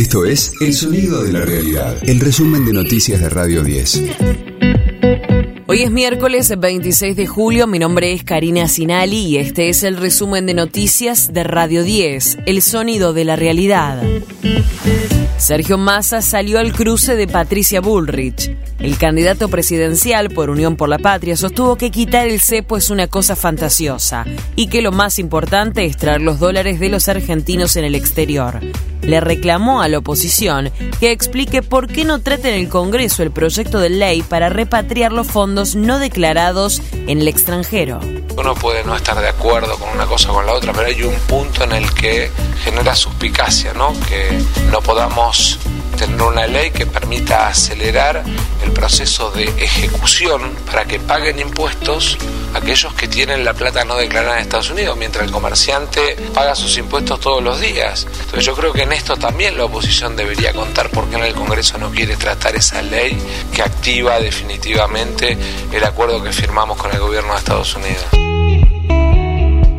[0.00, 4.02] Esto es El Sonido de la Realidad, el resumen de noticias de Radio 10.
[5.66, 9.98] Hoy es miércoles 26 de julio, mi nombre es Karina Sinali y este es el
[9.98, 14.02] resumen de noticias de Radio 10, El Sonido de la Realidad.
[15.40, 18.54] Sergio Massa salió al cruce de Patricia Bullrich.
[18.78, 23.06] El candidato presidencial por Unión por la Patria sostuvo que quitar el cepo es una
[23.06, 27.84] cosa fantasiosa y que lo más importante es traer los dólares de los argentinos en
[27.84, 28.60] el exterior.
[29.00, 33.30] Le reclamó a la oposición que explique por qué no trata en el Congreso el
[33.30, 37.98] proyecto de ley para repatriar los fondos no declarados en el extranjero.
[38.36, 41.02] Uno puede no estar de acuerdo con una cosa o con la otra, pero hay
[41.02, 42.30] un punto en el que
[42.62, 42.94] genera
[43.74, 43.92] ¿no?
[44.08, 45.58] Que no podamos
[45.98, 48.24] tener una ley que permita acelerar
[48.64, 52.16] el proceso de ejecución para que paguen impuestos
[52.54, 56.78] aquellos que tienen la plata no declarada en Estados Unidos, mientras el comerciante paga sus
[56.78, 58.06] impuestos todos los días.
[58.10, 61.34] Entonces yo creo que en esto también la oposición debería contar por qué en el
[61.34, 63.18] Congreso no quiere tratar esa ley
[63.54, 65.36] que activa definitivamente
[65.70, 68.29] el acuerdo que firmamos con el gobierno de Estados Unidos.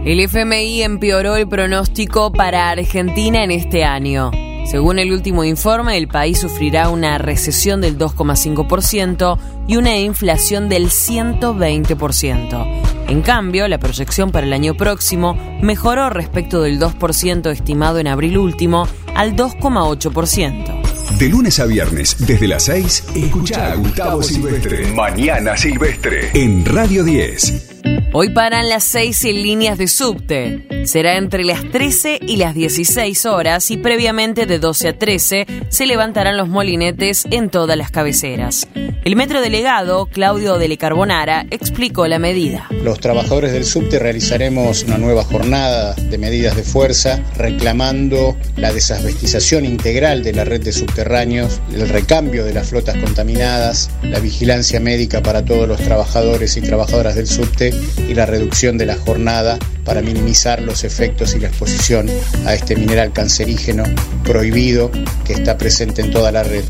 [0.04, 4.32] El FMI empeoró el pronóstico para Argentina en este año.
[4.66, 10.88] Según el último informe, el país sufrirá una recesión del 2,5% y una inflación del
[10.90, 12.82] 120%.
[13.10, 18.40] En cambio, la proyección para el año próximo mejoró respecto del 2% estimado en abril
[18.40, 21.18] último al 2,8%.
[21.20, 24.88] De lunes a viernes, desde las 6, escucha a Gustavo Silvestre.
[24.96, 26.32] Mañana Silvestre.
[26.34, 27.71] En Radio 10.
[28.14, 30.68] Hoy paran las seis líneas de subte.
[30.86, 35.86] Será entre las 13 y las 16 horas y previamente de 12 a 13 se
[35.86, 38.68] levantarán los molinetes en todas las cabeceras.
[39.04, 42.68] El metro delegado, Claudio Dele Carbonara, explicó la medida.
[42.84, 49.66] Los trabajadores del subte realizaremos una nueva jornada de medidas de fuerza reclamando la desasbestización
[49.66, 55.24] integral de la red de subterráneos, el recambio de las flotas contaminadas, la vigilancia médica
[55.24, 57.74] para todos los trabajadores y trabajadoras del subte
[58.08, 62.10] y la reducción de la jornada para minimizar los efectos y la exposición
[62.46, 63.84] a este mineral cancerígeno
[64.24, 64.92] prohibido
[65.26, 66.64] que está presente en toda la red.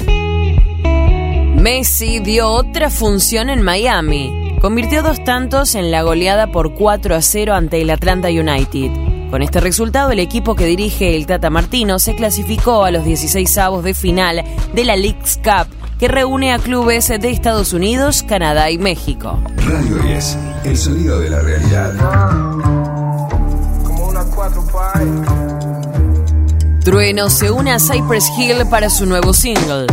[1.55, 4.57] Messi dio otra función en Miami.
[4.61, 8.91] Convirtió dos tantos en la goleada por 4 a 0 ante el Atlanta United.
[9.31, 13.57] Con este resultado, el equipo que dirige el Tata Martino se clasificó a los 16
[13.59, 14.43] avos de final
[14.73, 15.67] de la League's Cup,
[16.01, 19.39] que reúne a clubes de Estados Unidos, Canadá y México.
[19.57, 21.93] Radio 10, el sonido de la realidad.
[26.83, 29.85] Trueno se une a Cypress Hill para su nuevo single.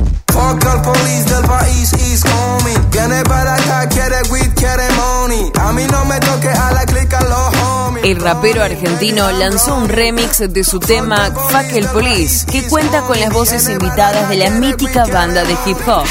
[8.02, 13.18] El rapero argentino lanzó un remix de su tema Fuck el Police, que cuenta con
[13.18, 16.06] las voces invitadas de la mítica banda de hip hop.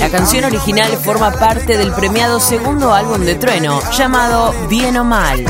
[0.00, 5.44] La canción original forma parte del premiado segundo álbum de Trueno, llamado Bien o Mal.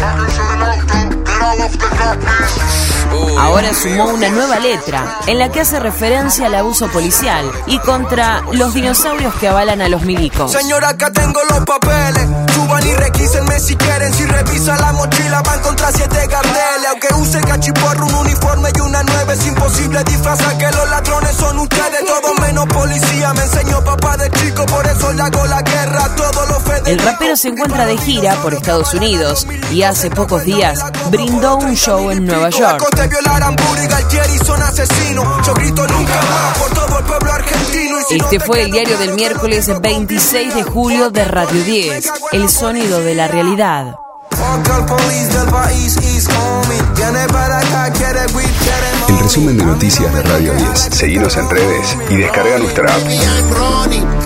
[3.38, 8.42] Ahora sumó una nueva letra en la que hace referencia al abuso policial y contra
[8.52, 10.50] los dinosaurios que avalan a los milicos.
[10.50, 12.26] Señora, acá tengo los papeles.
[12.54, 14.12] Suban y requísenme si quieren.
[14.12, 16.88] Si revisa la mochila, van contra siete carteles.
[16.90, 21.58] Aunque use cachiporro, un uniforme y una nueve, es imposible disfrazar que los ladrones son
[21.60, 22.04] ustedes.
[22.06, 23.32] Todo menos policía.
[23.34, 23.97] Me enseñó papá
[24.58, 26.14] de chico, por eso le hago la guerra.
[26.16, 30.84] Todos los El rapero se encuentra de gira por Estados Unidos y hace pocos días
[31.10, 32.84] brindó un show en Nueva York.
[38.10, 43.14] Este fue el diario del miércoles 26 de julio de Radio 10, El sonido de
[43.14, 43.96] la realidad.
[49.08, 50.88] El resumen de noticias de Radio 10.
[50.90, 54.17] Seguimos en redes y descarga nuestra app.